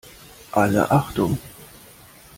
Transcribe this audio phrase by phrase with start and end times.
[0.53, 1.37] Alle Achtung!